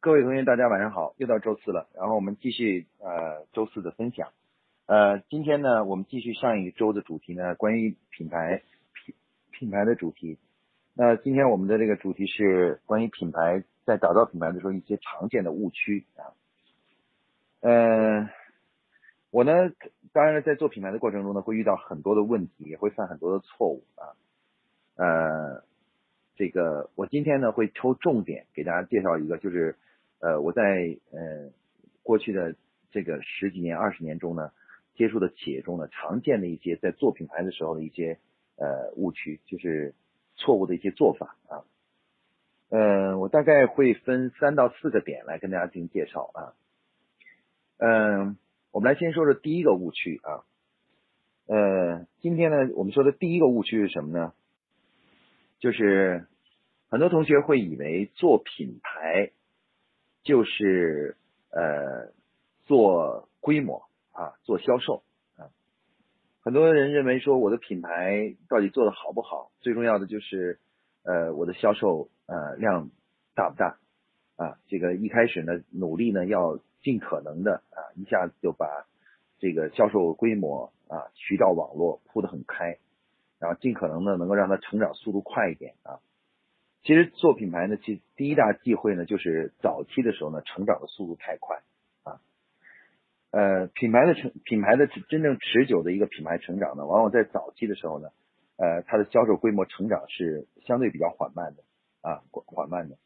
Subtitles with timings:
[0.00, 4.28] 各位同学，大家晚上好，又到周四了，然后我们继续呃周四的分享。
[4.86, 8.62] 呃，今天呢，我们继续上一周的主题呢，关于品牌
[8.92, 9.14] 品
[9.50, 10.38] 品牌的主题。
[10.94, 16.30] 那今天我们的这个主题是关于品牌在打造品牌的时候一些常见的误区啊。
[17.60, 18.28] 呃，
[19.30, 19.52] 我呢，
[20.12, 24.14] 当然在做品牌的过程中呢，会遇到很多的问题，也会犯很多的错误啊。
[24.94, 25.64] 呃，
[26.36, 29.76] 这个我今天呢会抽重点给大家介绍一个，就是
[30.26, 31.52] 呃我在呃
[32.02, 32.56] 过去的
[32.90, 34.50] 这个十几年、二十年中呢
[34.96, 38.18] 接触的企业中呢常见的一些在做品牌的时候的一些
[38.56, 39.94] 呃误区，就是
[40.34, 41.62] 错误的一些做法啊。
[42.70, 46.54] 嗯，我大概会分三到四个点来跟大家进行介绍啊。
[47.78, 48.36] 嗯，
[48.72, 50.42] 我们来先说说第一个误区啊。
[51.46, 54.32] 呃，今天呢我们说的第一个误区是什么呢？
[55.60, 56.26] 就是
[56.88, 59.30] 很多同学会以为做品牌
[60.26, 61.16] 就是
[61.50, 62.10] 呃
[62.64, 65.04] 做规模啊做销售
[65.36, 65.54] 啊，
[66.42, 70.58] 很多人认为说我的品牌到底做的好不好，最重要的就是
[71.04, 72.90] 呃我的销售呃量
[73.36, 73.78] 大不大
[74.34, 78.66] 啊，这个一开始呢努力呢要尽可能的啊一下子就把
[79.38, 82.78] 这个销售规模啊渠道网络铺得很开。
[83.38, 85.74] 然后尽可能的能够让它成长速度快一点。
[86.86, 91.60] 其实做品牌呢，其第一大忌讳呢，就是早期的时候呢，成长的速度太快
[92.04, 92.20] 啊。
[93.32, 98.10] 呃，品牌的成品牌的真正持久的一个品牌成长呢，往往在早期的时候呢，
[98.56, 101.64] 呃，它的销售规模成长是相对比较缓慢的
[102.02, 102.96] 啊，缓缓慢的，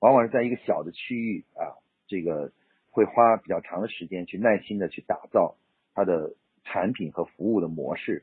[0.00, 2.52] 往往是在一个小的区域啊，这个
[2.90, 5.56] 会花比较长的时间去耐心的去打造
[5.94, 8.22] 它的产品和服务的模式。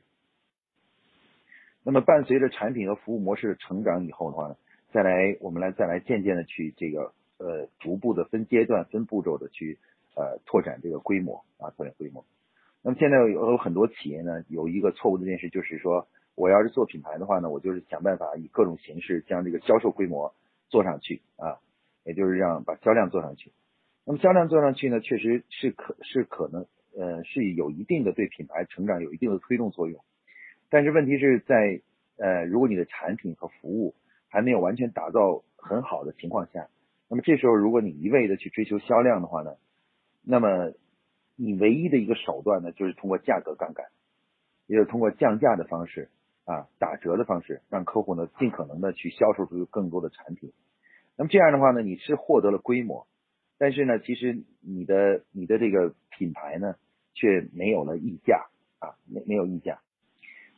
[1.82, 4.56] 那么伴随着产品和服务模式的成长以后的话呢，
[4.92, 9.78] 再来我们来再来渐渐的去这个呃逐步的分阶段分步骤的去
[10.14, 12.24] 呃拓展这个规模啊拓展规模。
[12.82, 20.34] 那么现在有有很多企业呢有一个错误的认识，就是说我要是做品牌的话呢，我就是想办法以各种形式将这个销售规模
[20.68, 21.58] 做上去啊，
[22.04, 23.52] 也就是让把销量做上去。
[24.04, 30.00] 那么销量做上去呢，确实是可是可能呃是有一定的对品牌成长有一定的推动作用。
[30.70, 31.80] 但是问题是在，
[32.16, 33.94] 呃，如果你的产品和服务
[34.28, 36.68] 还没有完全打造很好的情况下，
[37.08, 39.56] 那么这时候如果你一味的去追求销量的话呢，
[40.22, 40.72] 那么
[41.36, 43.86] 你唯一的一个手段呢，就是通过价格杠杆，
[44.66, 46.10] 也就是通过降价的方式
[46.44, 50.52] 啊，打折的方式，让客户呢尽可能的去销售出更多的产品。
[51.16, 53.06] 那么这样的话呢，你是获得了规模，
[53.58, 56.76] 但是呢，其实你的你的这个品牌呢，
[57.14, 58.46] 却没有了溢价
[58.78, 59.80] 啊，没没有溢价。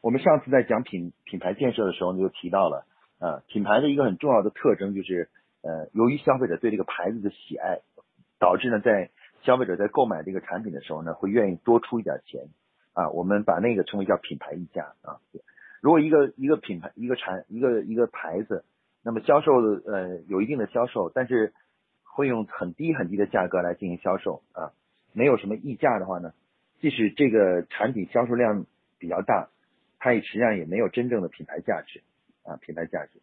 [0.02, 2.86] 我们上次在讲品品牌建设的时候，就提到了，
[3.20, 5.28] 呃，品牌的一个很重要的特征就是，
[5.62, 7.80] 呃，由于消费者对这个牌子的喜爱，
[8.38, 9.10] 导致呢，在
[9.42, 12.48] 消费者在购买这个产品的时候呢，会愿意多出一点钱，
[12.94, 15.20] 啊，我们把那个称为叫品牌溢价啊。
[15.82, 18.64] 如果一个一个品牌一个产一个一个牌子，
[19.04, 21.52] 那么销售的呃有一定的销售，但是
[22.02, 24.72] 会用很低很低的价格来进行销售啊，
[25.12, 26.32] 没有什么溢价的话呢，
[26.80, 28.64] 即使这个产品销售量
[28.98, 29.50] 比较大。
[30.02, 32.02] 它也实际上也没有真正的品牌价值
[32.50, 33.20] 啊，品牌价值。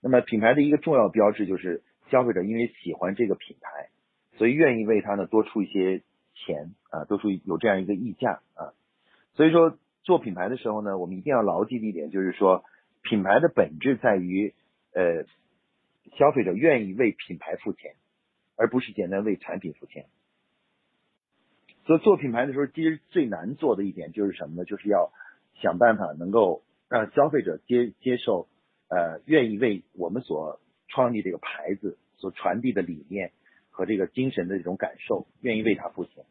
[0.00, 3.90] 那么品牌的一个重要标志就是消费者因为喜欢这个品牌，
[4.36, 6.02] 所以愿意为它呢多出一些
[6.34, 8.72] 钱啊，多出有这样一个溢价啊。
[9.34, 12.64] 所以说做品牌的时候呢，我们一定要牢记一点，就是说
[13.02, 14.54] 品牌的本质在于
[14.94, 15.24] 呃
[16.16, 17.94] 消费者愿意为品牌付钱，
[18.56, 20.06] 而不是简单为产品付钱。
[21.86, 24.64] 所以做品牌的时候，其实最难做的一点就是什么呢？
[24.64, 25.10] 就是要
[25.60, 28.48] 想办法能够让消费者接接受，
[28.90, 33.32] 呃，愿意为我们所创立这个牌子所传递的理念
[33.70, 36.24] 和这个精神的这种感受，愿意为它付钱。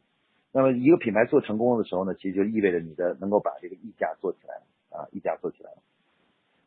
[0.52, 4.62] 那么一个品牌做成功的时候呢，其实就意味着你的能够把这个溢价做起来
[4.96, 5.78] 啊，溢价做起来了。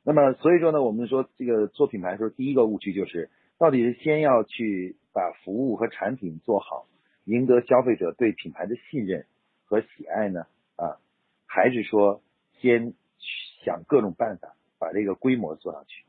[0.03, 6.87] 那么所以说呢，我们说这个做品牌的时候，第一个误区就是到底是先要去把服务和产品做好，
[7.25, 9.27] 赢得消费者对品牌的信任
[9.65, 10.47] 和喜爱呢
[10.77, 10.99] 啊，
[11.47, 12.21] 还是说？
[12.61, 12.95] 先
[13.65, 16.05] 想各种办法把这个规模做上去。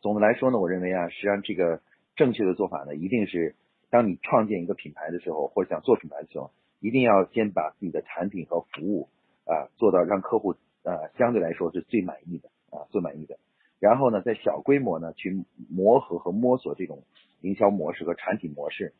[0.00, 1.82] 总的来说呢，我认为啊，实际上这个
[2.14, 3.56] 正确的做法呢，一定是
[3.90, 9.08] 当你创建一个品牌的时候，或者想做品牌的时候，一定要先把自己的产品和服务
[9.46, 10.54] 啊做到让客户
[10.84, 13.36] 啊相对来说是最满意的啊最满意的。
[13.80, 17.02] 然后呢，在小规模呢去磨合和摸索这种
[17.40, 18.94] 营销模式和产品模式。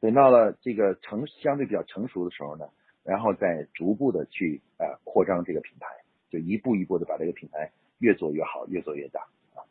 [0.00, 2.66] 等到了这个成相对比较成熟的时候呢。
[3.02, 5.86] 然后再逐步的去呃扩张这个品牌，
[6.30, 9.22] 就一步一步的把这个品牌越做越好，越做越大
[9.54, 9.66] 啊。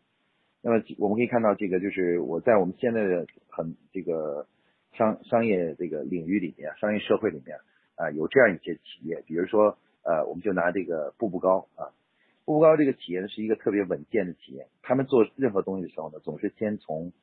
[0.62, 4.46] 那么我们可以看到，这个就是我在我们现在的很这个
[4.94, 7.58] 商商业这个领域里面，商业社会里面
[7.96, 11.96] 啊，有这样一些企业，比如说呃，我们就拿这个步步高啊，
[12.44, 17.14] 步步高这个企业呢是一个特别稳健的企业，他们做任何东西的时候呢，总是先从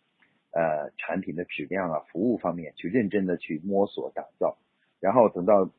[0.52, 4.56] 呃产品的质量啊、服务方面去认真的去摸索打造，
[5.00, 5.70] 然后等到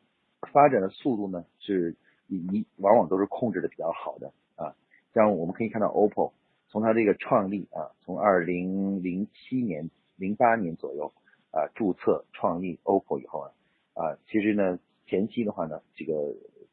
[0.51, 1.95] 发展的速度呢是
[2.27, 4.75] 你你往往都是控制的比较好的啊，
[5.13, 6.33] 像我们可以看到 OPPO。
[6.69, 11.13] 从它这个创立啊，从二零零七年、零八年左右
[11.51, 13.51] 啊注册创立 OPPO 以后啊
[13.93, 16.13] 啊，其实呢前期的话呢，这个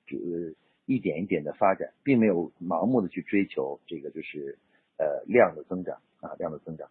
[0.04, 0.18] 就
[0.84, 4.58] 一点一点的发展，并没有盲目的去追求这个就是
[4.98, 6.90] 呃量的增长啊量的增长。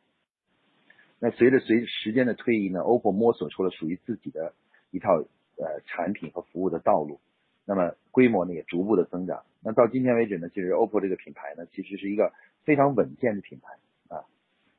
[1.20, 4.54] 那随着随时间的推移呢，OPPO 摸索出了属于自己的
[4.92, 5.18] 一套
[5.58, 7.20] 呃产品和服务的道路，
[7.66, 9.44] 那么规模呢也逐步的增长。
[9.62, 12.32] 那到今天为止呢，其实 OPPO 这个品牌呢，其实是一个。
[12.66, 13.74] 非常稳健的品牌
[14.08, 14.24] 啊，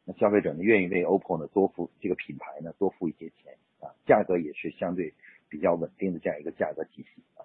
[0.06, 5.12] 那消费者呢愿意为 OPPO 呢多付这个品牌呢多付一些钱啊，价格也是相对
[5.50, 7.44] 比较稳定的这样一个价格体系啊，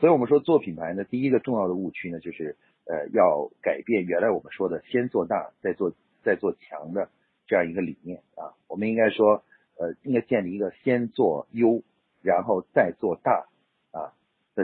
[0.00, 5.94] 所以我们说做品牌呢，第一个重要的误区呢就是呃要改变原来我们说的先做大再做
[6.24, 7.08] 再做强的
[7.46, 9.44] 这样一个理念啊，我们应该说
[9.78, 11.84] 呃应该建立一个先做优
[12.22, 13.46] 然后再做大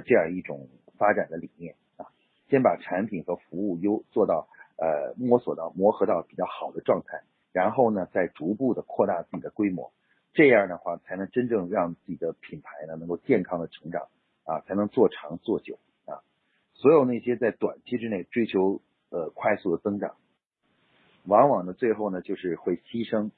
[0.01, 2.07] 这样一种发展的理念啊，
[2.49, 4.49] 先把产品和服务优做到。
[4.79, 9.91] 呃，摸索到磨合到比较好的状态，然后呢，再逐步的扩大自己的规模，
[10.35, 14.09] 这样的话才能真正让自己的品牌呢能够健康的成长
[14.45, 16.21] 啊，才能做长做久啊。
[16.75, 20.17] 所有那些在短期之内追求呃快速的增长，
[21.25, 23.31] 往往呢最后呢就是会牺牲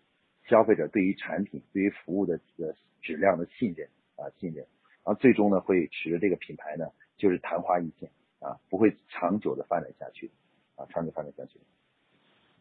[0.48, 4.66] 消费者对于产品、对于服务的呃质量的信任啊信任，
[5.08, 6.84] 然后最终呢会使得这个品牌呢
[7.16, 8.10] 就是昙花一现
[8.40, 10.30] 啊，不会长久的发展下去。
[10.76, 11.58] 啊，长久发展下去。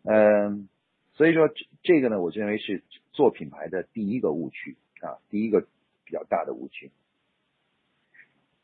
[0.03, 0.69] 嗯，
[1.13, 5.67] 所以说这这个呢，我认为是做品牌的第一个误区啊，第一个
[6.05, 6.89] 比较大的误区。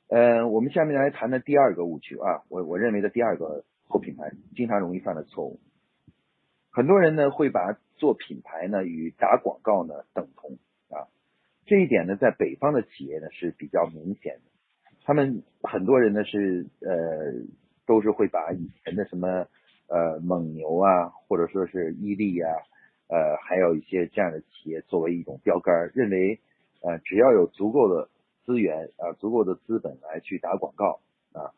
[0.08, 5.60] 嗯，我们下面来谈谈第二个误区啊，我我认为的第二个做品牌经常容易犯的错误。
[6.72, 10.58] 很多人呢会把做品牌呢与打广告呢等同，
[11.66, 14.42] 这一点呢在北方的企业呢是比较明显的，
[15.04, 17.46] 他们很多人呢是呃。
[17.86, 19.28] 都是会把以前的什么
[19.90, 22.50] 呃蒙牛啊，或者说是伊利啊，
[23.10, 26.40] 呃还有一些这样的企业作为一种标杆，认为
[26.82, 28.08] 呃只要有足够的
[28.46, 31.02] 资源啊，足够的资本来去打广告
[31.34, 31.52] 啊，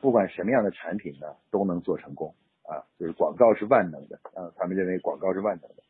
[0.00, 2.34] 不管什么样的产品呢都能做成功
[2.64, 5.84] 啊，就是广告是万能的啊，他们认为广告是万能的。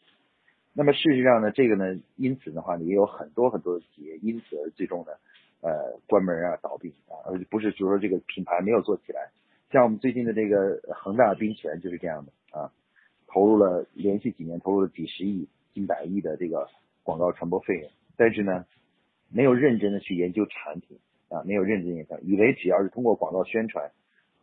[0.79, 5.11] 那么事实上呢，这个呢，因此的话呢，也有很多很多的企业因此而最终呢。
[5.61, 9.29] 呃，关门啊，倒闭啊，而不是就是说这个品牌没有做起来。
[9.73, 12.71] 像我们最近的这个恒大冰泉就是这样的啊，
[13.27, 16.69] 投入了连续几年投入了几十亿、近百亿的这个
[17.03, 18.65] 广告传播费用，但是呢，
[19.33, 20.97] 没有认真的去研究产品
[21.29, 23.91] 啊，没有认真研究，以为只要是通过广告宣传，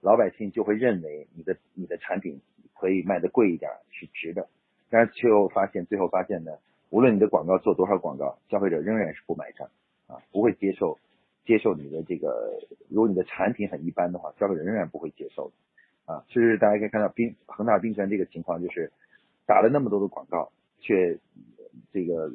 [0.01, 2.41] 老百姓就会认为你的你的产品
[2.77, 4.49] 可以卖的贵一点是值的，
[4.89, 6.51] 但是却又发现最后发现呢，
[6.89, 9.69] 无论你的广告做多少广告，消费者仍然是不买账
[10.07, 10.97] 啊，不会接受。
[11.45, 12.59] 接受你的这个，
[12.89, 16.25] 如果你的产品很一般的话，消费者仍然不会接受的啊。
[16.27, 18.91] 其实大家可以看到冰恒大冰泉这个情况，就是
[19.45, 21.19] 打了那么多的广告，却
[21.93, 22.31] 这个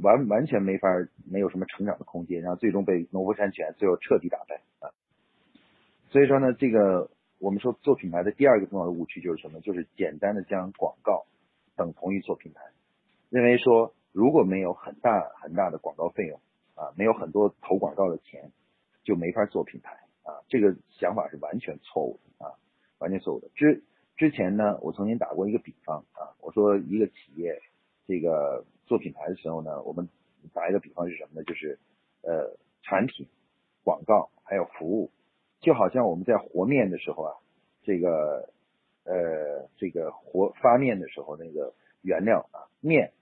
[0.00, 0.88] 完完全没法
[1.28, 4.94] 没有什么成长的空间，然后最终被农夫山泉最后彻底打败啊。
[6.10, 9.60] 所以说呢，这个我们说做品牌的第二个重要的误区就是什么？
[9.60, 11.24] 就是简单的将广告
[11.76, 12.62] 等同于做品牌，
[13.30, 16.40] 认为说如果没有很大很大的广告费用。
[16.76, 18.50] 啊，没有很多投广告的钱，
[19.04, 19.92] 就没法做品牌
[20.24, 20.42] 啊。
[20.48, 22.58] 这个想法是完全错误的啊，
[22.98, 23.48] 完全错误的。
[23.54, 23.84] 之
[24.16, 27.62] 之前呢，我曾经打过一个比方啊，我说一个企业
[28.08, 30.08] 这个做品牌的时候呢，我们
[30.52, 31.44] 打一个比方是什么呢？
[31.44, 31.78] 就是
[32.22, 33.28] 呃，产品、
[33.84, 35.12] 广告还有服务，
[35.60, 37.36] 就好像我们在和面的时候啊，
[37.84, 38.52] 这个
[39.04, 43.12] 呃，这个和发面的时候那个原料啊，面、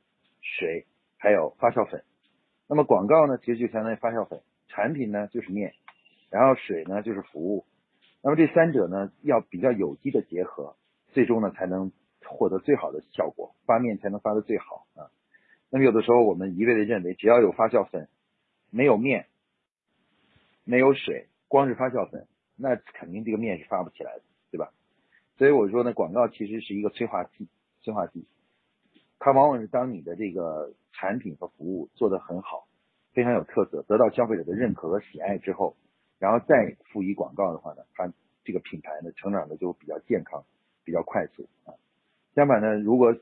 [0.41, 0.87] 水
[1.19, 2.05] 还有发酵粉。
[2.69, 5.75] 那么广告呢，其实就相当于发酵粉，产品呢就是面，
[6.31, 7.67] 然后水呢就是服务。
[8.23, 10.77] 那么这三者呢要比较有机的结合，
[11.09, 11.93] 最终呢才能
[12.25, 15.11] 获得最好的效果，发面才能发的最好啊。
[15.69, 18.09] 那么有的时候我们一味的认为只要有发酵粉，
[18.71, 19.27] 没有面，
[20.65, 24.73] 没有水，光是发酵粉，那肯定这个面是发不起来的，对吧？
[25.37, 27.49] 所以我说呢，广告其实是一个催化剂，
[27.83, 28.27] 催化剂。
[29.19, 32.67] 它往往是当你的这个产品和服务做得很好，
[33.12, 35.77] 非常有特色，得到消费者的认可和喜爱之后，
[36.19, 38.12] 然后再赋予广告的话呢，它
[38.45, 40.45] 这个品牌呢成长的就比较健康，
[40.85, 41.75] 比较快速啊。
[42.35, 43.17] 相反呢，如果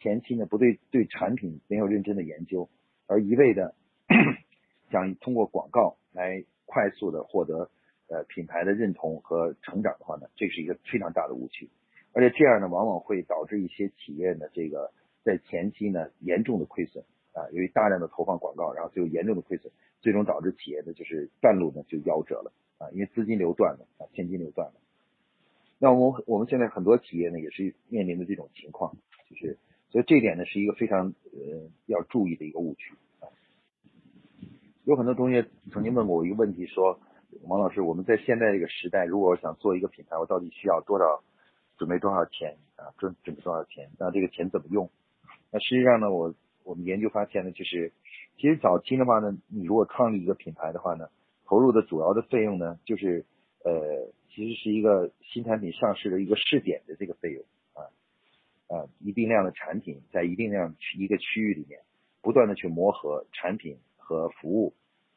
[0.00, 2.68] 前期呢不对对产品没有认真的研究，
[3.06, 3.74] 而一味的
[4.90, 7.70] 想通过广告来快速的获得
[8.08, 11.68] 呃品牌的认同和成长的话呢，这是一个非常大的误区。
[12.12, 24.74] 而且这样呢，往往会导致一些企业呢这个在前期呢严重的亏损啊，由于大量的投放广告，然后最后严重的亏损，最终导致企业呢就是半路呢就夭折了啊，因为资金流断了啊，现金流断了。
[25.78, 28.96] 那我我们现在很多企业呢也是面临的这种情况，
[29.28, 29.58] 就是
[29.90, 33.28] 所以这一点呢是一个非常呃要注意的一个误区啊。
[34.84, 36.98] 有很多同学曾经问过我一个问题，说
[37.42, 41.22] 王老师，我们在现在这个时代，如果想做一个品牌，我到底需要多少
[41.76, 42.94] 准备多少钱啊？
[42.98, 43.90] 准准备多少钱？
[43.98, 44.90] 那这个钱怎么用？
[45.50, 47.92] 那实际上呢，我我们研究发现呢，就是
[48.36, 51.08] 其实早期的话呢，你如果创立一个品牌的话呢，
[51.44, 53.24] 投入的主要的费用呢，就是
[53.64, 54.12] 呃。
[54.28, 57.88] 其实是一个新产品上市的一个试点的这个费用啊
[58.68, 61.80] 啊，一定量的产品在一定量一个区域里面
[62.20, 64.74] 不断的去磨合产品和服务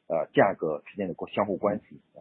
[0.09, 2.19] 啊价格之间的相互关系啊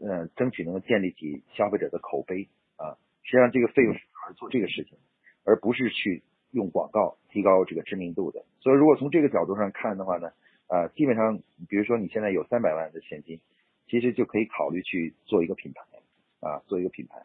[0.00, 4.98] 嗯，争取能够建立起消费者的口碑啊，实际上这个费用是主要做这个事情，
[5.44, 8.44] 而不是去用广告提高这个知名度的。
[8.60, 10.32] 所以如果从这个角度上看的话呢
[10.66, 13.40] 啊，基本上比如说你现在有三百万的现金，
[13.86, 15.82] 其实就可以考虑去做一个品牌。
[16.40, 17.24] 啊，做一个品牌，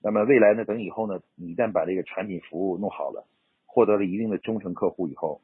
[0.00, 0.64] 那么未来呢？
[0.64, 3.28] 等以后呢，你一旦把这个产品服务弄好了，
[3.66, 5.42] 获得了一定的忠诚客户以后，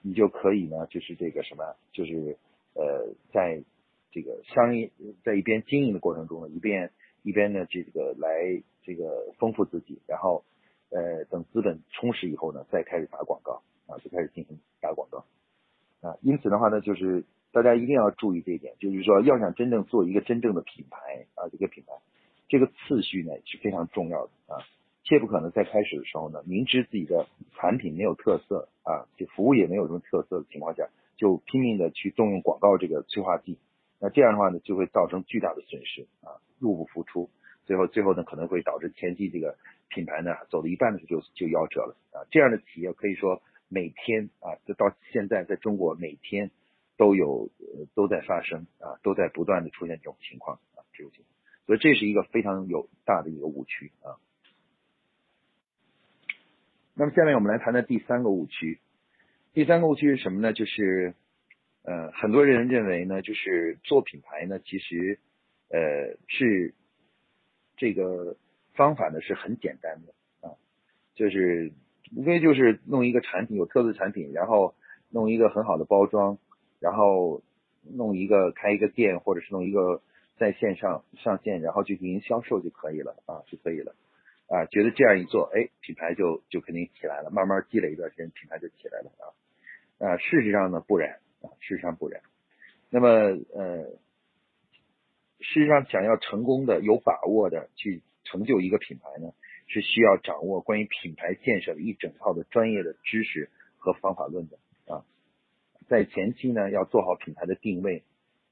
[0.00, 2.38] 你就可以呢，就是这个什么，就是
[2.74, 3.62] 呃，在
[4.10, 4.90] 这个商业
[5.24, 6.90] 在一边经营的过程中呢，一边
[7.22, 10.44] 一边呢，这个来这个丰富自己，然后
[10.90, 15.24] 呃，等资本充实以后呢，再开始打广告啊，就开始进行打广告
[16.00, 16.16] 啊。
[16.22, 17.24] 因此的话呢，就是。
[17.52, 21.94] 大家一定要注意这一点，就是说，要想真正做一个真正的品牌啊，这个品牌，
[22.48, 24.62] 这个次序呢是非常重要的啊，
[25.02, 30.88] 切不可能在开始的时候呢，明知自己的产品没有特色啊，就服务也没有什么特色的情况下，
[31.20, 33.58] 就拼命的去动用广告这个催化剂，
[33.98, 37.28] 那这样的话呢，就会造成巨大的损失啊，入不敷出，
[37.66, 39.58] 最后最后呢，可能会导致前期这个
[39.90, 46.50] 品牌呢走了一半的时候就就夭折了啊，这样的企业可以说每天啊，就到现在在中国每天。
[46.96, 47.48] 都有
[47.94, 51.34] 都在发生啊，都在不断的出现这种情况啊，这种情况，
[51.64, 54.20] 所以这是一个非常有大的一个误区啊。
[56.92, 58.80] 那么下面我们来谈谈第三个误区，
[59.52, 60.52] 第三个误区是什么呢？
[60.52, 61.14] 就是
[61.82, 65.18] 呃，很多人认为呢，就是做品牌呢，其实
[65.68, 66.74] 呃是
[67.76, 68.36] 这个
[68.74, 70.54] 方法呢是很简单的啊，
[71.14, 71.72] 就是
[72.16, 74.74] 无非就是弄一个产品有特色产品，然后
[75.08, 76.38] 弄一个很好的包装。
[76.82, 77.42] 然后
[77.82, 80.00] 弄一个开一个店，或者是弄一个
[80.38, 83.94] 在线上上线，然后去进行销售就可以了啊，就可以了
[84.50, 84.66] 啊。
[84.66, 89.24] 觉得这样一做，哎，品牌就就肯定起来了，慢慢积累一段时间，品牌就起来了啊。
[90.04, 92.20] 啊，事实上呢不然啊，事实上不然。
[92.90, 93.84] 那么呃，
[95.38, 99.32] 事实上想要成功的、有把握的去成就一个品牌呢，
[99.68, 104.58] 是需要掌握关于品牌建设的一整套的专业的知识和方法论的
[104.92, 105.04] 啊。
[105.88, 108.02] 在前期呢，要做好品牌的定位，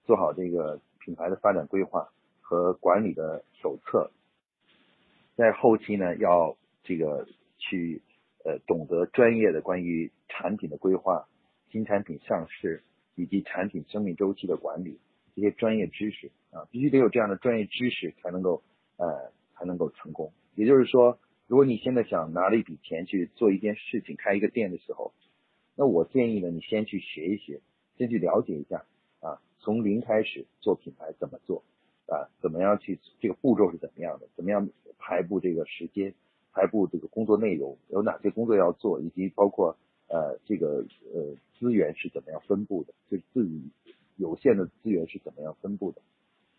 [0.04, 4.10] 做好这个品牌的发展规划和管理的手册。
[5.38, 7.28] 在后期呢，要这个
[7.58, 8.02] 去
[8.44, 11.28] 呃懂得专业的关于产品的规划、
[11.70, 12.82] 新产品上市
[13.14, 14.98] 以及产品生命周期的管理
[15.36, 18.64] 这些专业知识啊，必须得有这样的专业知识才能够
[18.96, 20.32] 呃才能够成功。
[20.56, 25.12] 也就是说，如果你现在想拿了一笔钱去做一件事情、开一个店的时候，
[25.76, 27.60] 那我建议呢，你先去学一学，
[27.96, 28.84] 先去了解一下
[29.20, 31.62] 啊，从零开始做品牌怎么做
[32.08, 36.14] 啊，怎么样去这个步骤是怎么样的，怎么样排布这个时间，
[36.52, 39.76] 排布这个工作内容，有哪些工作要做，以及包括
[40.08, 40.84] 呃这个
[41.14, 43.70] 呃资源是怎么样分布的，就是自己
[44.16, 46.02] 有限的资源是怎么样分布的，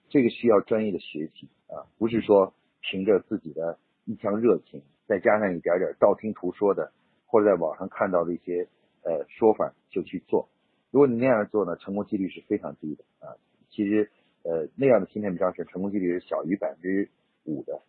[0.09, 6.91] 这个需要专业的学习啊，不是说凭着自己的一腔热情，再加上一点点道听途说的，
[7.25, 8.67] 或者在网上看到的一些。
[9.01, 10.49] 呃，说法就去做。
[10.91, 13.31] 如果你那样做呢，成功几率是非常低的啊。
[13.69, 14.11] 其实，
[14.43, 17.09] 呃，那样的芯片上市，成功几率是小于百分之
[17.45, 17.81] 五的。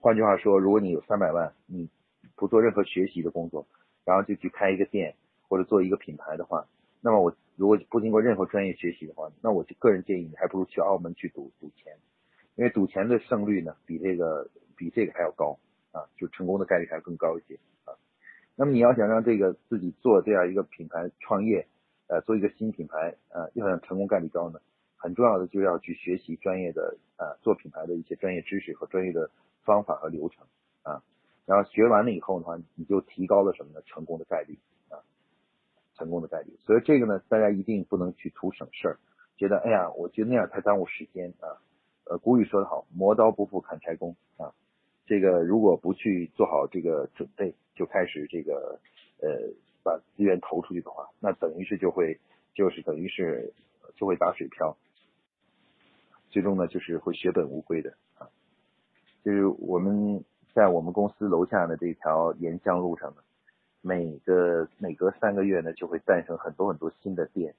[0.00, 1.88] 换句话说，如果你有三百万，你
[2.36, 3.66] 不做任何学习的工作，
[4.04, 5.14] 然后就去开一个店
[5.48, 6.66] 或者做一个品牌的话，
[7.00, 11.92] 那么我如果不经过任何专业学习的话，那我就个人建议你还不如去澳门去赌赌钱，
[12.56, 15.58] 因为赌钱的胜率呢比这个比这个还要高
[15.92, 17.92] 啊，就成功的概率还要更高一些啊。
[18.56, 21.66] 那么你要想让这个自己做这样一个品牌创业，
[22.06, 24.60] 呃，做一个新品牌，呃，要想成功概率高呢，
[25.00, 29.30] 很重要的就要去学习专业的呃做品牌的一些专业知识和专业的
[29.64, 30.46] 方法和流程
[30.82, 31.02] 啊。
[31.46, 33.80] 然后学完了以后的话，你就提高了什么呢？
[33.86, 34.58] 成功的概率
[34.90, 35.00] 啊，
[35.96, 36.54] 成功的概率。
[36.66, 38.98] 所以这个呢，大家一定不能去图省事儿，
[39.38, 41.56] 觉得哎呀，我觉得那样太耽误时间啊。
[42.04, 44.52] 呃，古语说得好，磨刀不误砍柴工啊。
[45.06, 48.78] 这个如果不去做好这个准备，就开始这个
[49.22, 49.50] 呃
[49.82, 52.20] 把资源投出去的话，那等于是就会
[52.54, 53.52] 就是等于是
[53.96, 54.76] 就会打水漂，
[56.30, 58.26] 最终呢就是会血本无归的啊。
[59.22, 63.16] 就是我们在我们公司楼下的这条沿江路上呢，
[63.82, 67.54] 每个每隔三个月呢就会诞生很多很多新的店，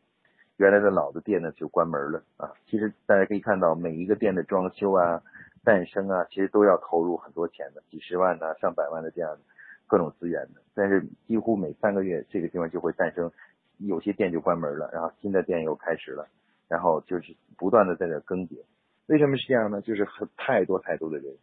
[0.57, 2.51] 原来的老的店呢就关门了啊。
[2.65, 5.21] 其实大家可以看到每一个店的装修啊。
[5.63, 9.37] 诞生啊，其实都要投入很多钱的，几十万呐、上百万的这样
[9.85, 10.61] 各种资源的。
[10.73, 13.31] 但是几乎每三个月，这个地方就会诞生，
[13.77, 16.27] 有些店就关门了，然后新的店又开始了，
[16.71, 18.63] 然后就是不断的在这更迭。
[19.07, 19.81] 为什么是这样呢？
[19.81, 21.35] 就是很太多太多的人，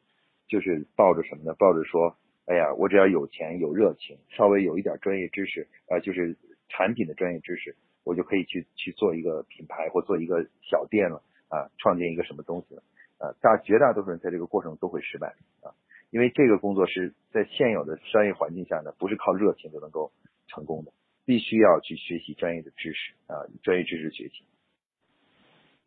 [0.48, 1.54] 就是抱着什么呢？
[1.58, 2.16] 抱着说，
[2.46, 6.34] 哎呀，我只要有钱、有热情，稍微有一点专业知识，呃，就是
[6.70, 12.82] 产品的专业知识，我就可以去去做一个品牌或做一个小店了啊，创建一个什么东西了。
[13.18, 15.76] 啊，大绝大多数人在这个过程都会失败啊，
[16.08, 20.10] 因为这个工作是在现有的商业环境下呢，不是靠热情就能够
[20.46, 20.92] 成功的，
[21.26, 24.44] 必须要去学习专业的知识啊，专业知识学习，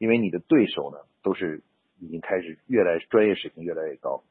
[0.01, 1.61] 因为你的对手呢都是
[1.99, 4.23] 已经开始越来专业水平越来越高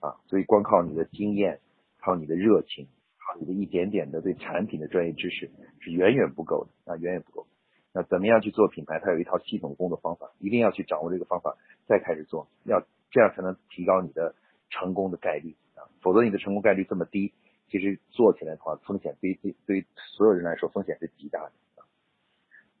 [0.00, 1.60] 啊，所以光靠你的经验，
[2.00, 2.88] 靠你的热情，
[3.20, 5.48] 靠你的一点点的对产品的专业知识
[5.78, 7.46] 是远远不够的啊，远远不够。
[7.92, 8.98] 那怎么样去做品牌？
[8.98, 14.34] 它有一套系统工作方法，一定要去掌握这个方法，再开始做，要这样才能提高你的
[14.70, 15.86] 成功的概率啊！
[16.00, 17.32] 否则你的成功概率这么低，
[17.68, 19.86] 其实做起来的话，风险对对对
[20.16, 21.52] 所有人来说风险是极大的！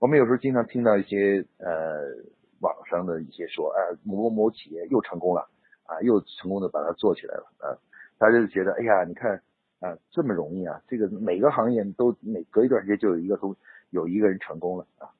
[0.02, 2.02] 我们有时候经常听到一些呃
[2.58, 5.48] 网上的一些说，哎，某某某企业又成功了
[5.84, 7.78] 啊，又成功的把它做起来了啊，
[8.18, 9.44] 大家就觉得，哎呀，你看
[9.78, 10.82] 啊，这么容易啊！
[10.88, 13.56] 这个每个行业都每隔一段时间就有一个东。
[13.90, 15.14] 有一个人成功了啊！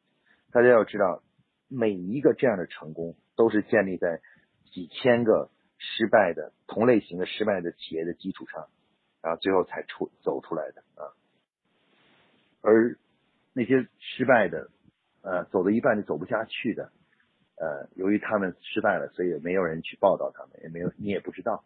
[0.51, 1.23] 大家要知道，
[1.69, 4.21] 每一个这样的成功都是建立在
[4.73, 8.67] 几千个失败的同类型的失败的企业的基础上，
[9.23, 11.15] 然后最后才出走出来的啊。
[12.63, 12.99] 而
[13.53, 14.71] 那些失败的，
[15.23, 16.91] 呃，走到一半就走不下去的，
[17.57, 21.65] 呃，由于他们失败了，所以也没有人去报道他们，也没有你也不知道，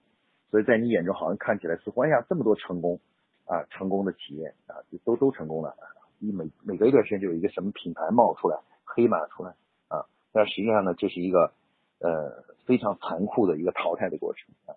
[0.51, 3.01] 所以在你眼中好像看起来似乎哎呀这么多成功
[3.47, 5.75] 啊，成功的企业啊，就都都成功了。
[6.19, 9.51] 你每每隔一段时间就有一个什么品牌冒出来，黑马出来
[9.89, 11.53] 啊，但实际上呢，这是一个
[12.01, 14.77] 呃非常残酷的一个淘汰的过程啊，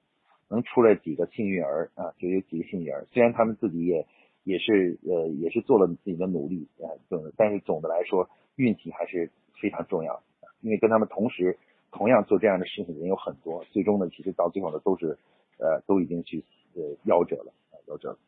[0.50, 4.06] 能出来几个幸运儿啊，就有几个幸运儿，虽然他们自己也
[4.44, 11.58] 也是呃也是做了自己的努力啊，总但是总的来说运气还是非常重要的，因为跟他们同时
[11.91, 15.17] 同样做这样的事情的人有很多，最终呢，其实到最后呢都是
[15.58, 16.43] 呃都已经去
[16.76, 17.54] 呃夭折了
[17.88, 18.19] 夭折了。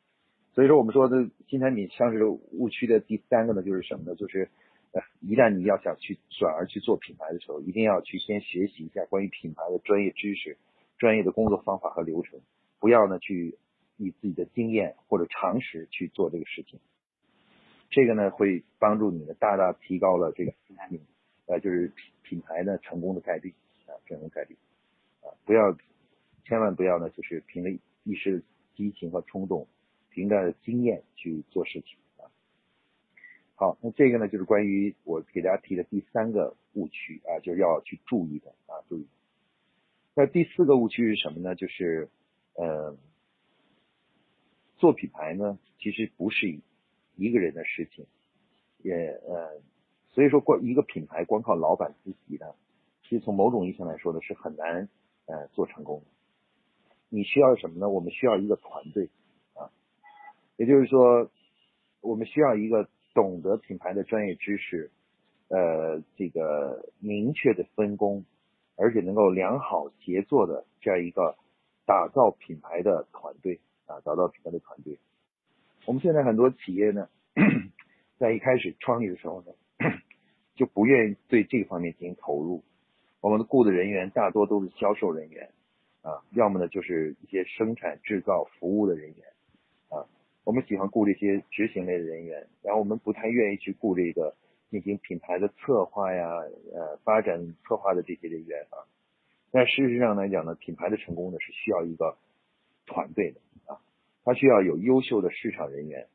[0.54, 4.16] 所以说，我们说的新产品像是误区的第三个呢，就是什么呢？
[4.16, 4.50] 就是
[4.94, 10.58] 呃，一旦你要想去转而去做品牌的时候，一定要去先学习一下关于品牌的专业知识、
[10.98, 12.40] 专业的工作方法和流程，
[12.80, 13.58] 不要呢去
[13.98, 16.80] 以自己的经验或者常识去做这个事情。
[17.92, 21.00] 这个呢会帮助你呢大大提高了这个新产品
[21.46, 23.54] 呃就是品品牌呢成功的概率
[23.86, 24.58] 啊，成功概率
[25.22, 25.78] 啊，不要
[26.44, 27.70] 千万不要呢就是凭着
[28.04, 28.44] 一时
[28.76, 29.68] 激情和冲动。
[30.14, 32.28] 凭着经验去做事情啊。
[33.56, 39.08] 好，那这个呢，就是关于我给大家提的第三个误区啊，就是要去注意的啊，注意。
[40.14, 41.56] 那第四个误区是什么呢？
[41.56, 42.10] 就是
[42.56, 42.98] 呃，
[44.76, 46.60] 做品牌呢，其实不是
[47.22, 48.06] 一个人的事情，
[48.80, 48.94] 也
[49.28, 49.62] 呃，
[50.10, 52.48] 所以说光一个品牌光靠老板自己呢，
[53.04, 54.90] 其实从某种意义上来说呢，是很难
[55.28, 56.06] 呃做成功的。
[57.10, 57.90] 你需要什么呢？
[57.90, 59.10] 我们需要一个团队
[59.54, 59.70] 啊。
[60.58, 61.30] 也就是说，
[62.02, 64.90] 我们需要一个懂得品牌的专业知识，
[65.50, 68.26] 呃，这个明确的分工，
[68.78, 71.36] 而且能够良好协作的这样一个
[71.86, 74.98] 打造品牌的团队啊，打造品牌的团队。
[75.86, 77.10] 我们现在很多企业呢，
[78.20, 79.52] 在一开始创立的时候呢，
[80.56, 82.64] 就不愿意对这方面进行投入。
[83.20, 85.50] 我们的雇的人员大多都是销售人员
[86.02, 89.26] 啊，要么呢就是一些生产制造服务的人员
[89.90, 90.06] 啊。
[90.44, 94.36] 我们喜欢雇这些执行类的人员，然后我们不太愿意去雇这个
[94.70, 96.28] 进行品牌的策划呀、
[96.74, 98.86] 呃发展策划的这些人员啊。
[99.52, 102.18] 但事实上来讲呢，品牌的成功呢是需要一个
[102.86, 103.78] 团队的啊，
[104.24, 106.08] 它需要有优秀的市场人员、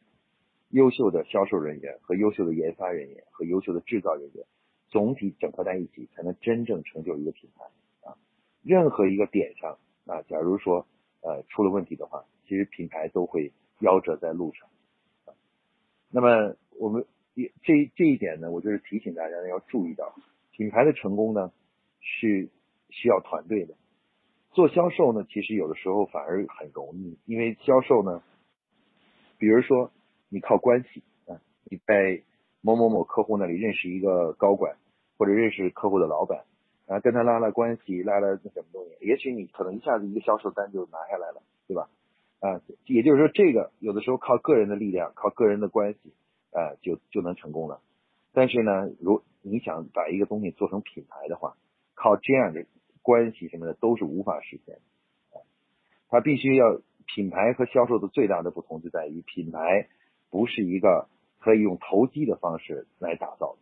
[0.70, 4.44] 优秀的销售人员和优秀的研发人员和优秀的制造人员，
[4.88, 7.64] 总体整合在一起，才能真正成就一个品牌
[8.08, 8.16] 啊。
[8.62, 10.86] 任何一个点上啊，假如说
[11.20, 14.68] 呃出了问题的话，其实品牌都会夭折在路上。
[16.08, 17.04] 那么我们
[17.62, 20.14] 这这一点呢，我就是提醒大家要注意到，
[20.52, 21.52] 品牌的成功呢
[22.00, 22.48] 是
[22.90, 23.74] 需要团队的。
[24.56, 28.22] 做销售呢，其实有的时候反而很容易，因为销售呢，
[29.36, 29.90] 比如说
[30.30, 32.22] 你靠关系啊，你在
[32.62, 34.78] 某某某客户那里认识一个高管，
[35.18, 36.44] 或者认识客户的老板，
[36.86, 41.90] 啊，跟他拉了关系，拉了这么多年，也许你可能一下子一个销售单就拿下来了，对吧？
[42.40, 46.14] 啊，也就是说，这个有的时候靠个人的力量，靠个人的关系，
[46.52, 47.82] 啊，就就能成功了。
[48.32, 51.58] 但是呢，如你想把一个东西做成品牌的话，
[51.94, 52.64] 靠这样的
[53.06, 55.40] 关系什么的都是无法实现的。
[56.08, 59.88] 它必须要品牌和销售的最大的不同就在于，品牌
[60.28, 63.58] 不是一个可以用投机的方式来打造的，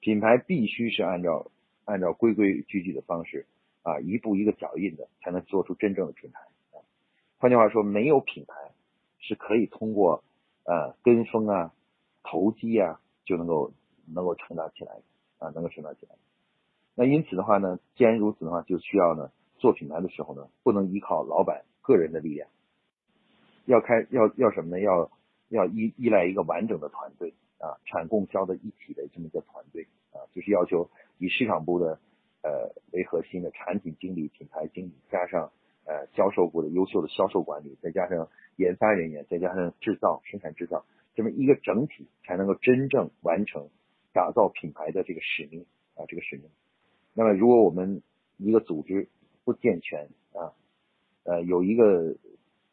[0.00, 1.52] 品牌必须是按照
[1.84, 3.46] 按照规规矩矩的方式
[3.82, 6.40] 啊，一步一个脚印的，才能做出真正的品牌。
[7.38, 8.54] 换句话说，没有品牌
[9.20, 10.24] 是可以通过
[10.64, 11.72] 呃跟风啊、
[12.24, 13.72] 投机啊就能够
[14.12, 15.02] 能够成长起来的
[15.38, 16.16] 啊，能够成长起来。
[16.94, 22.48] 那因此的话呢，既然如此的话，就需要呢做品牌的时候呢，不能依靠老板个人的力量，
[23.64, 24.80] 要开要要什么呢？
[24.80, 25.10] 要
[25.48, 31.98] 要依依赖一个完整的团队啊，产供销的一体的这么一个团队啊，就是要求以市场部的
[32.42, 35.50] 呃为核心的产品经理、品牌经理加上。
[35.84, 40.84] 呃，销售部的优秀的销售管理，再加上研发人员，再加上制造、生产制造，
[41.16, 43.68] 这么一个整体，才能够真正完成
[44.12, 46.48] 打造品牌的这个使命啊，这个使命。
[47.14, 48.02] 那么，如果我们
[48.38, 49.08] 一个组织
[49.44, 50.52] 不健全啊，
[51.24, 52.16] 呃，有一个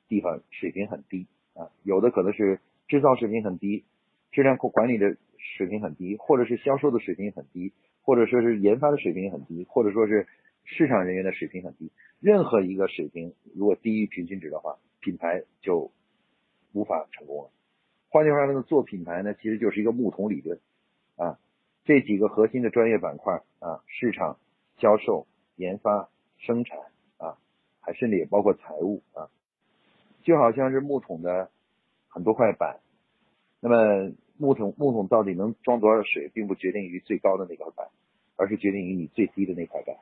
[0.07, 3.83] 地方水平很低啊，有的可能是制造水平很低，
[4.31, 10.27] 质量管理的水平很低，或者是销售的水平很低，或者说是研发的水平很低，或者说是
[10.63, 11.91] 市场人员的水平很低。
[12.19, 15.91] 任何一个水平如果低于平均值的话，品牌就
[16.73, 17.51] 无法成功了。
[18.09, 20.59] 换句话说呢，做品牌呢，其实就是一个木桶理论
[21.17, 21.39] 啊。
[21.89, 24.37] 这几个核心的专业板块啊，市场、
[24.77, 25.25] 销售、
[25.55, 26.77] 研发、生产
[27.17, 27.39] 啊，
[27.81, 29.25] 还甚至也包括财务啊，
[30.21, 31.49] 就好像是木桶的
[32.07, 32.79] 很多块板。
[33.59, 37.87] 那么木桶木桶到底能装多少水，并不决定于最高的那块板，
[38.35, 39.95] 而是决定于你最低的那块板。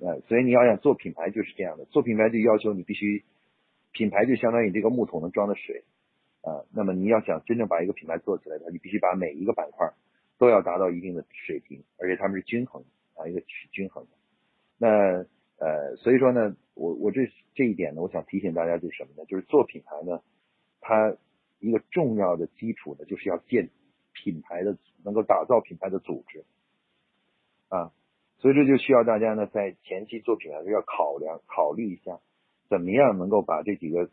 [0.00, 3.22] 呃，所以你要想做品牌就是这样的，做品牌就要求你必须，
[3.92, 5.84] 品牌就相当于这个木桶能装的水，
[6.40, 9.92] 啊，那么你要想真正把一个品牌做起来的话，你必须把每一个板块
[10.42, 12.82] 都要达到一定的水平，而且他们是均衡
[13.14, 14.10] 啊，一个是均衡的。
[14.76, 15.24] 那
[15.64, 19.24] 呃，所以说呢，我我这这一点呢，我想提醒大家就是什么呢？
[19.26, 20.20] 就是做品牌呢，
[20.80, 21.16] 它
[21.60, 23.70] 一个重要的基础呢，就是要建
[24.12, 26.44] 品牌的能够打造品牌的组织，
[27.68, 27.92] 啊。
[28.38, 32.18] 所以这就需要大家呢，在前期做品牌的时候要考量、考虑一下，
[32.68, 34.10] 怎么样能够把这几个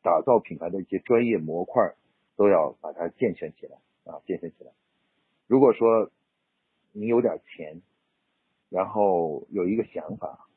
[0.00, 1.92] 打造品牌的一些专业模块
[2.36, 4.70] 都要把它健全起来啊，健全起来。
[5.52, 6.10] 如果说
[6.92, 7.82] 你有点钱，
[8.70, 10.48] 然后有一个想法，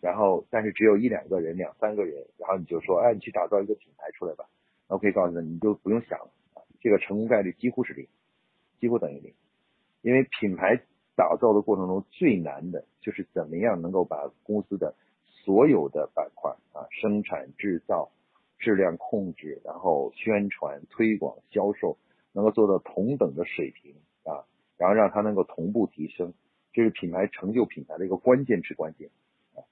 [0.00, 4.44] 然后但是只有一两个人、两三个人，然后你就说，哎，你去打造一个品牌出来吧，
[4.86, 6.30] 我可以告诉你，你就不用想了，
[6.80, 8.06] 这个成功概率几乎是零，
[8.78, 9.34] 几乎等于零，
[10.02, 10.80] 因为品牌。
[11.16, 14.96] 打造的过程中最难的就是怎么样能够把公司的
[15.44, 18.10] 所有的板块啊，生产制造、
[18.58, 21.96] 质量控制，然后宣传推广、销售，
[22.34, 23.94] 能够做到同等的水平
[24.24, 24.44] 啊，
[24.76, 26.34] 然后让它能够同步提升，
[26.72, 29.08] 这是品牌成就品牌的一个关键之关键
[29.54, 29.64] 啊。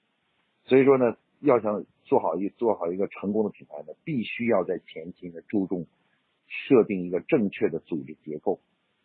[0.65, 5.87] 所以说呢，要想做好一做好一个成功的品牌呢，必须要在前期呢注重
[6.47, 8.61] 设定一个正确的组织结构，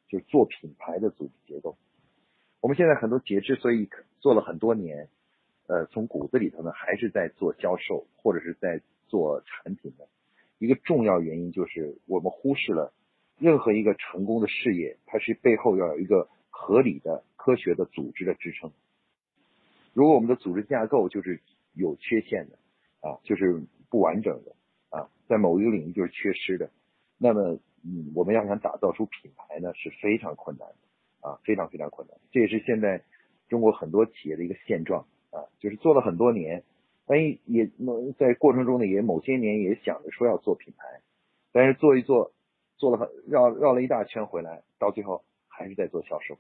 [0.08, 1.78] 就是做品牌的组织结构。
[2.62, 3.90] 我们现在很多企业之所以
[4.20, 5.10] 做了很多年，
[5.68, 10.08] 呃，从骨子里头呢还是在做销售或者是在做产品的
[10.60, 12.94] 一个重要原因，就是我们忽视了
[13.40, 18.72] 任何一个成功的事业，它是背后要有一个合理的、科学的组织的支撑。
[19.94, 21.42] 如果我们的组织架构就是
[21.74, 22.58] 有缺陷的
[23.02, 24.56] 啊，就是不完整的
[24.90, 26.70] 啊，在某一个领域就是缺失的，
[27.18, 30.68] 那么嗯，我们要想打造出品牌呢是非常困难。
[31.20, 33.04] 啊，非常非常困难，这也是现在
[33.50, 36.64] 中国很多企业的一个现状啊，就是做了很多年，
[37.08, 37.70] 万一也
[38.20, 41.02] 在过程中呢，也某些年也想着说要做品牌，
[41.52, 42.32] 但是做一做，
[42.78, 46.38] 做了很绕绕了一大圈回来，到最后还是在做销售，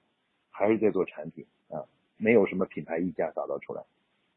[0.49, 1.85] 还是在做产品啊，
[2.17, 3.83] 没有什么品牌溢价打造出来。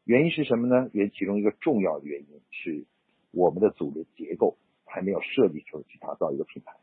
[0.03, 0.89] 原因是什么呢？
[0.93, 2.85] 也其中一个重要的原因是
[3.31, 6.75] 我们的组织结构还没有设计出去打造一个品牌。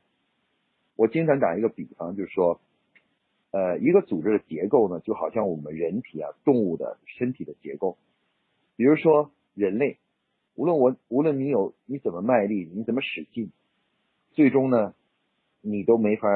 [0.96, 2.60] 我经常打一个比方，就是说。
[3.50, 7.96] 呃，一个组织的结构呢，就好像我们人体啊、动物的身体的结构。
[8.76, 9.96] 比如说人类，
[10.54, 13.50] 无论我无论你有你怎么卖力，你怎么使劲，
[14.32, 14.94] 最终呢，
[15.60, 16.28] 你都没法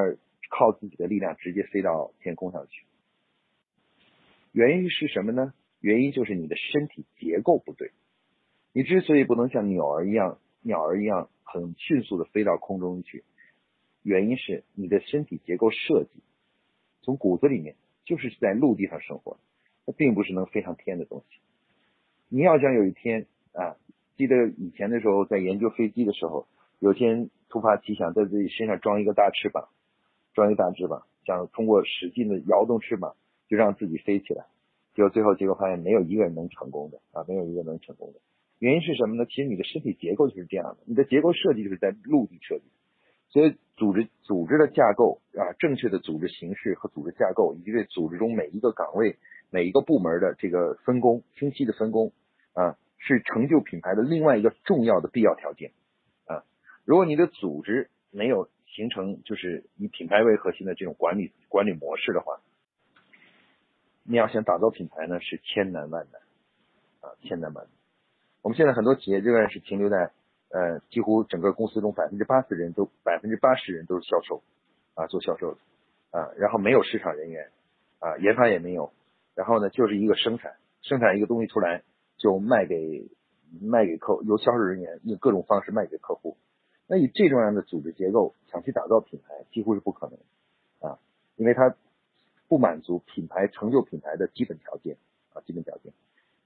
[0.51, 2.85] 靠自己的力量直接飞到天空上去。
[4.53, 5.55] 原因是什么呢？
[5.81, 7.91] 原因就是你的身体结构不对。
[8.73, 13.25] 你之所以不能像鸟儿一样，鸟儿一样很迅速的飞到空中去，
[14.03, 16.23] 原因是你的身体结构设计
[17.03, 19.39] 从骨子里面就是在陆地上生活，
[19.85, 21.41] 它并不是能飞上天的东西。
[22.29, 23.77] 你要想有一天啊，
[24.17, 26.47] 记得以前的时候在研究飞机的时候，
[26.79, 29.69] 有天突发奇想在自己身上装一个大翅膀，
[30.33, 33.15] 装一个大翅膀，想通过使劲的摇动翅膀
[33.47, 34.47] 就让自己飞起来，
[34.95, 38.21] 结果最后结果发现没有一个人能成功的啊，没有一个能成功的。
[38.59, 39.27] 原因是什么呢？
[39.27, 42.65] 其实你的身体结构就是这样的，你的结构设计就是在陆地设计，
[43.29, 49.19] 所以组织组织的架构啊，正确的组织形式和组织架构，以及对组织中每一个岗位、
[49.51, 52.13] 每一个部门的这个分工清晰的分工
[52.55, 55.73] 啊，是成就品牌的另外一个重要的必要条件。
[56.85, 62.41] 如果你的组织没有形成就是以品牌为核心的这种管理管理模式的话，
[64.03, 66.21] 你要想打造品牌呢，是千难万难
[67.01, 67.73] 啊，千难万难。
[68.43, 70.11] 我们现在很多企业仍然是停留在，
[70.51, 74.43] 呃，几乎整个公司中百分之八十人都百分之八十人都是销售，
[74.95, 77.51] 啊，做销售的，啊，然后没有市场人员，
[78.01, 78.93] 啊，研发也没有，
[79.37, 81.85] 然后呢就是一个生产，生产一个东西出来
[82.17, 83.09] 就卖给
[83.61, 86.37] 卖给客，由销售人员用各种方式卖给客户。
[86.87, 90.99] 那以这种样的组织结构想去打造品牌几乎是不可能，啊，
[91.37, 91.75] 因为它
[92.49, 94.97] 不满足品牌成就品牌的基本条件，
[95.33, 95.93] 啊，基本条件。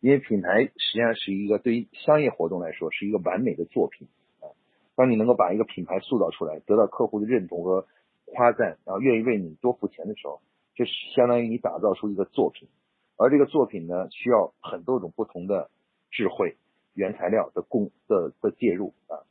[0.00, 4.06] 因为品牌实际上是一个对于商业活动来说是一个完美的作品
[4.40, 4.52] 啊。
[4.94, 7.86] 当你能够把一个品牌塑造出来，得到客户的认同和
[8.26, 10.40] 夸赞，然后愿意为你多付钱的时候，
[10.74, 12.68] 就相当于你打造出一个作品。
[13.16, 15.70] 而这个作品呢，需要很多种不同的
[16.10, 16.56] 智慧、
[16.92, 19.24] 原材料的供的的介入啊，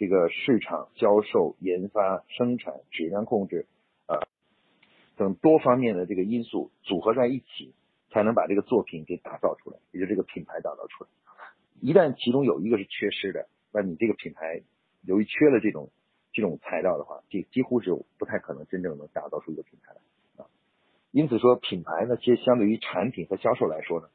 [0.00, 3.68] 这个市场、销售、研发、生产、质量控制
[4.06, 4.18] 啊
[5.14, 7.72] 等多方面的这个因素组合在一起。
[8.12, 11.10] 才能把这个作品给打造出来，也就这个品牌打造出来。
[11.80, 14.62] 一旦其中有一个是缺失的，那你这个品牌
[15.02, 15.92] 由于缺了这种
[16.32, 20.50] 这种材料的话，这几乎是不太可能真正能打造出一个品牌来啊。
[21.12, 24.08] 因此说，品牌呢，其实相对于产品和销售来说呢，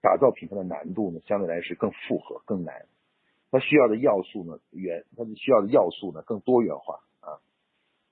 [0.00, 2.86] 打造品牌的难度呢，相对来是更复合、更难。
[3.52, 7.38] 它需要的要素呢，元它需要的要素呢更多元化啊。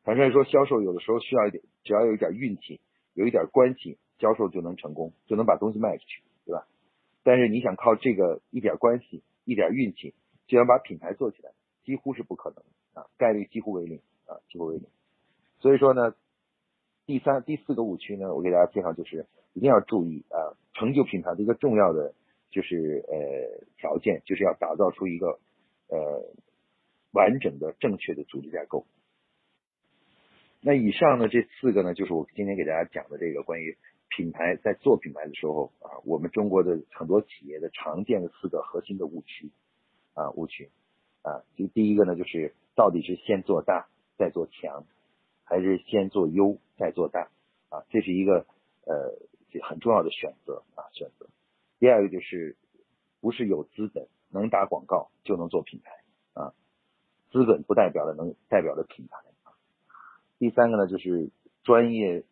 [0.05, 2.81] 坦率说，销售有的时候需要一点，只要有一点运气，
[3.14, 3.98] 有一点关系。
[4.20, 6.66] 销售就能成功，就能把东西卖出去，对吧？
[7.22, 10.12] 但是你想靠这个一点关系、一点运气，
[10.46, 11.53] 就想把品牌做起来，
[11.87, 14.87] 几乎是不可能啊，概率几乎为零啊，几乎为零。
[15.61, 16.14] 所以说呢，
[17.07, 19.24] 第三、第四个误区呢，我给大家介绍就是
[19.55, 22.12] 一定要注意啊，成就品牌的一个重要的
[22.50, 25.38] 就是呃条件，就是要打造出一个
[25.88, 26.24] 呃
[27.12, 28.86] 完整的、正确的组织架构。
[30.60, 33.76] 那以上呢这四个呢，就是我今天给大家讲的这个关于。
[34.12, 39.52] 品牌在做品牌的时候啊，我们中国的很多企业的常见的四个核心的误区
[40.14, 40.68] 啊误区
[41.22, 44.84] 啊，就第一个呢，就是到底是先做大再做强，
[45.44, 47.30] 还是先做优再做大
[47.68, 47.86] 啊？
[47.90, 48.46] 这是一个
[48.84, 49.14] 呃
[49.62, 51.28] 很重要的选择啊选择。
[51.81, 52.57] 第二个就是
[53.21, 55.90] 不是有资本能打广告就能做品牌
[56.40, 56.55] 啊，
[57.33, 59.19] 资本不代表了能代表了品牌。
[60.38, 61.31] 第三个呢，就是
[61.64, 62.23] 专业。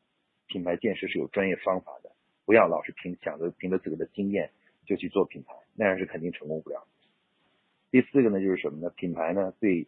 [0.51, 2.11] 品牌建设是有专业方法的，
[2.47, 4.51] 不要老是凭想着凭着自己的经验
[4.87, 6.87] 就去做品牌，那样是肯定成功不了。
[7.91, 8.89] 第四个呢，就是什么呢？
[8.89, 9.87] 品牌呢，对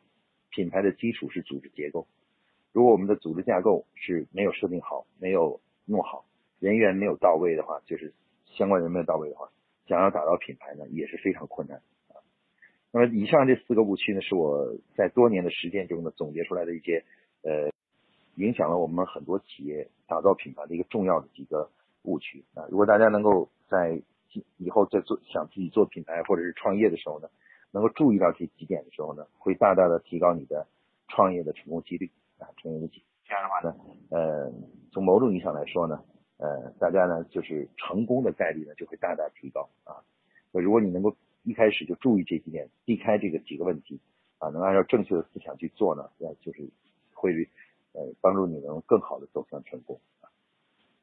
[0.50, 2.06] 品牌的基础是组织结构。
[2.72, 6.26] 如果我们的组织架构是没有设定好、没有弄好，
[6.58, 8.12] 人员没有到位的话，就是
[8.50, 9.50] 相关人员到位的话，
[9.86, 12.20] 想要打造品牌呢，也是非常困难啊。
[12.92, 17.04] 那么以上这四个误区呢，是我在多年的实践中呢总结出来的一些
[17.42, 17.70] 呃。
[18.36, 21.68] 影响了我们很多企业打造品牌的一个重要的几个
[22.04, 22.64] 误区啊！
[22.70, 24.00] 如果大家能够在
[24.56, 27.28] 以后在做想自己做品牌或者是创业的时候呢，
[27.70, 30.66] 能够注意到这几点的时候呢，会大大的提高你的
[31.08, 32.48] 创业的成功几率啊！
[32.56, 33.76] 成功的几这样的话呢，
[34.10, 34.50] 呃，
[34.92, 36.02] 从某种意义上来说呢，
[36.40, 40.02] 呃，大家呢就是成功的概率呢就会大大提高啊！
[40.50, 44.00] 那如果你能够一开始就注意这几点，避开这个几个问题
[44.38, 46.68] 啊，能按照正确的思想去做呢，那就是
[47.14, 47.48] 会。
[47.92, 50.00] 呃，帮助你能更好的走向成功。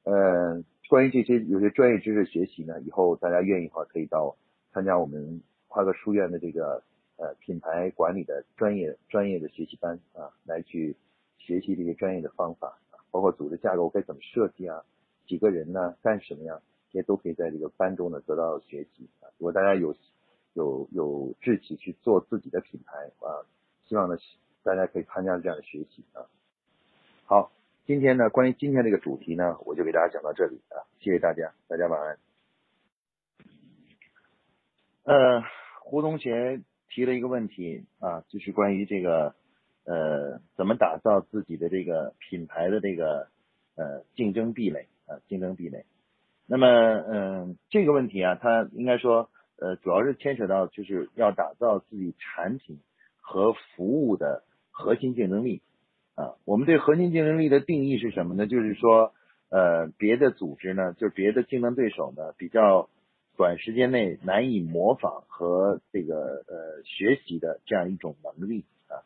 [0.05, 4.37] 呃，关于这些有些专业知识学习呢，以后大家愿意的话，可以到
[4.71, 6.81] 参加我们夸克书院的这个
[7.17, 10.95] 呃品牌管理的专业专业的学习班啊，来去
[11.37, 12.79] 学习这些专业的方法，
[13.11, 14.81] 包括组织架构该怎么设计啊，
[15.27, 16.59] 几个人呢干什么呀，
[16.91, 19.29] 这些都可以在这个班中呢得到学习啊。
[19.37, 19.95] 如果大家有
[20.53, 23.45] 有有志气去做自己的品牌啊。
[23.87, 24.17] 希望呢
[24.63, 26.27] 大家可以参加这样的学习啊。
[27.23, 27.53] 好，
[27.85, 32.19] 今天呢关于今天这个主题呢，我就给大家讲到这里啊，谢谢大家，大家晚安。
[35.03, 35.41] 呃，
[35.85, 39.35] 胡同学提了一个问题啊，就是关于这个
[39.85, 43.29] 呃怎么打造自己的这个品牌的这个
[43.75, 45.85] 呃竞争壁垒啊竞争壁垒。
[46.45, 52.79] 那么嗯这个问题啊，它应该说呃主要是牵扯到就是要打造自己产品
[53.19, 55.61] 和服务的核心竞争力
[56.15, 56.35] 啊。
[56.45, 58.45] 我们对核心竞争力的定义是什么呢？
[58.45, 59.13] 就是说
[59.49, 62.89] 呃别的组织呢，就是别的竞争对手呢比较。
[63.39, 66.15] 短时间内难以模仿和这个
[66.47, 69.05] 呃学习的这样一种能力啊，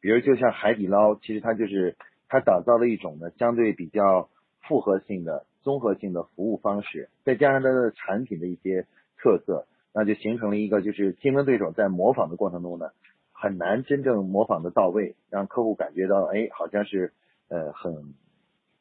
[0.00, 1.96] 比如就像海底捞，其实它就是
[2.28, 4.28] 它打造了一种呢相对比较
[4.68, 12.90] 复合性的综合性的服务方式，再加上它的产品的一些特色，那就形成了一个就是竞争对手在模仿的过程中呢
[13.32, 17.12] 很难真正模仿的到位，让客户感觉到哎好像是
[17.48, 18.14] 呃很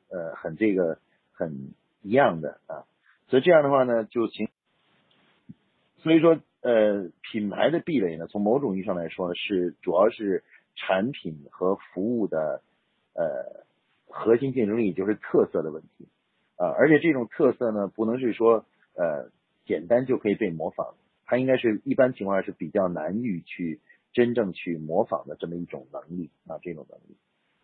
[0.09, 0.97] 呃很这个
[1.31, 2.85] 很一样的啊，
[3.27, 4.47] 所以这样的话呢就形。
[5.97, 10.43] 所以说，呃，品牌的壁垒呢，从某种意义上来说，是主要是
[10.75, 12.61] 产品和服务的
[13.13, 13.63] 呃
[14.13, 16.07] 核心竞争力，就是特色的问题
[16.55, 16.67] 啊。
[16.67, 19.31] 而且这种特色呢，不能是说呃
[19.65, 20.95] 简单就可以被模仿，
[21.25, 23.79] 它应该是一般情况下是比较难以去
[24.13, 27.17] 真正去模仿的这么一种能力啊，这种能力。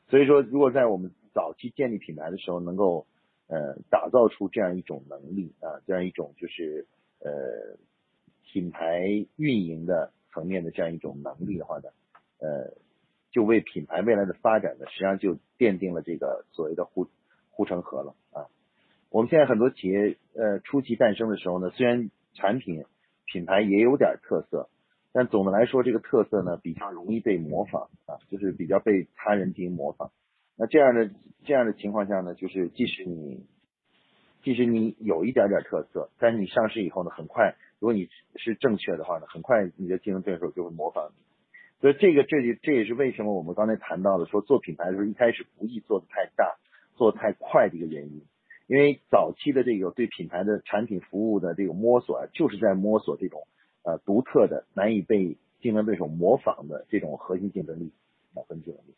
[0.10, 3.06] 所以说，如果在我们早期建立品牌的时候，能够
[3.48, 6.88] 呃打造出这样一种能力啊，这样一种就是
[7.20, 7.78] 呃。
[8.52, 9.04] 品牌
[9.36, 11.90] 运营的层面的这样一种能力的话呢，
[12.40, 12.74] 呃，
[13.32, 17.08] 就为品牌未来的发展呢，实际上就奠定了这个所谓的护
[17.50, 18.48] 护城河了啊。
[19.10, 22.86] 我们现在很多企业呃初期诞生的时候呢，虽然产品
[23.26, 24.70] 品牌也有点特色，
[25.12, 30.12] 但总的来说这个特色呢比较容易被模仿啊，就是比较被他人进行模仿。
[30.56, 31.10] 那这样的
[31.46, 33.46] 这样的情况下呢，就是即使你
[34.44, 37.56] 即使你有一点点特色，但是你上市以后呢，很快。
[37.80, 41.29] 如果你是正确的话呢，很快你的竞争对手就会模仿你。
[41.82, 46.58] 所以这个这这也是为什么我们刚才谈到的说做品牌的时候一开始不易做的太大，
[46.96, 48.24] 做的太快的一个原因。
[48.68, 53.48] 因为早期的这个对品牌的产品服务的这个摸索啊，就是在摸索这种
[53.84, 57.94] 呃独特的、难以被竞争对手模仿的这种核心竞争力
[58.36, 58.94] 啊，核心竞争力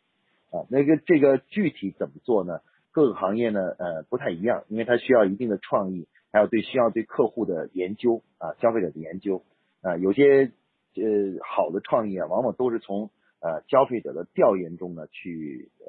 [0.50, 0.66] 啊。
[0.68, 2.60] 那个这个具体怎么做呢？
[2.90, 6.06] 各个行业呢呃不太一样，因为它需要一定的创意。
[6.34, 9.44] 还有对需要对客户的研究啊，消费者的研究
[9.82, 10.50] 啊，有些
[10.94, 15.86] 呃好的创意啊，往往都是从呃消费者的调研中呢去呃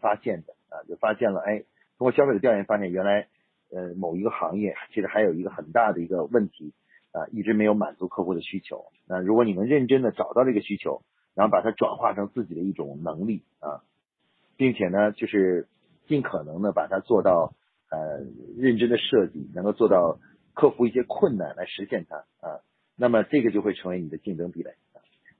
[0.00, 1.60] 发现的啊，就发现了哎，
[1.98, 3.28] 通过消费者调研发现原来
[3.70, 6.72] 呃某一个行业其实还有一个很大的一个问题
[7.12, 8.86] 啊，一直没有满足客户的需求。
[9.06, 11.02] 那如果你能认真的找到这个需求，
[11.34, 13.82] 然后把它转化成自己的一种能力啊，
[14.56, 15.68] 并且呢，就是
[16.06, 17.52] 尽可能的把它做到。
[17.92, 18.20] 呃，
[18.56, 20.20] 认真的设计，能够做到
[20.54, 22.62] 克服一些困难来实现它啊，
[23.00, 24.72] 那么这个就会成为你的竞争壁垒。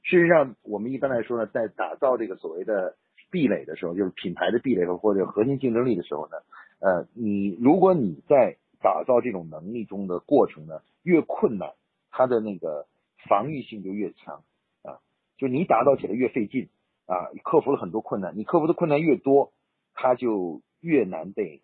[0.03, 2.97] 事实上，我们一般来说呢，在打造这个所谓的
[3.31, 6.39] 壁垒的时候，就是品牌的壁垒和或者核心竞争力的时候呢，
[6.81, 11.75] 呃，你如果你在打造这种能力中的过程呢，越困难，
[12.11, 12.87] 它的那个
[13.29, 14.43] 防御性就越强
[14.83, 14.99] 啊，
[15.37, 16.71] 就你打造起来越费劲
[17.05, 19.53] 啊，克服了很多困难，你克服的困难越多，
[19.95, 21.61] 它就越难被。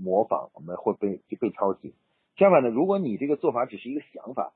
[0.00, 1.92] 模仿我们会被被抄袭。
[2.36, 4.54] 相反的，如果你这个做法只是一个想法，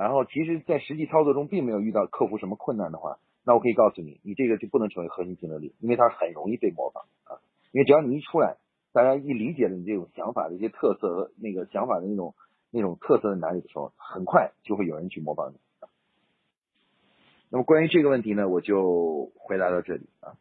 [0.00, 7.36] 然后其实在实际操作中并没有遇到克服什么困难的话，那我可以告诉你，你这个就不能成为核心竞争力，因为它很容易被模仿啊。
[7.70, 8.56] 因为只要你一出来，
[8.94, 12.34] 大家一理解了你这种想法的一些特色和那个想法的那种
[12.70, 15.58] 那种特色在哪里的时候，很快就会有人去模仿你。
[17.50, 20.32] 那么关于这个问题呢，我就回答到这里啊。